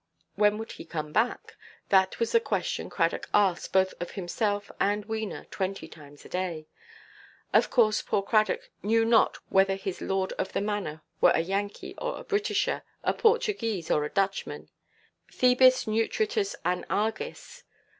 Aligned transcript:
When 0.33 0.57
would 0.57 0.71
he 0.71 0.83
come 0.85 1.13
back? 1.13 1.55
That 1.89 2.19
was 2.19 2.31
the 2.31 2.39
question 2.39 2.89
Cradock 2.89 3.29
asked, 3.35 3.71
both 3.71 3.93
of 3.99 4.09
himself 4.09 4.71
and 4.79 5.07
Wena, 5.07 5.47
twenty 5.51 5.87
times 5.87 6.25
a 6.25 6.29
day. 6.29 6.65
Of 7.53 7.69
course 7.69 8.01
poor 8.01 8.23
Cradock 8.23 8.71
knew 8.81 9.05
not 9.05 9.37
whether 9.49 9.75
his 9.75 10.01
lord 10.01 10.33
of 10.39 10.53
the 10.53 10.59
manor 10.61 11.03
were 11.21 11.33
a 11.35 11.41
Yankee 11.41 11.93
or 11.99 12.17
a 12.17 12.23
Britisher, 12.23 12.81
a 13.03 13.13
Portuguese 13.13 13.91
or 13.91 14.03
a 14.03 14.09
Dutchman; 14.09 14.69
"Thebis 15.31 15.85
nutritus 15.85 16.55
an 16.65 16.83
Argis." 16.89 17.61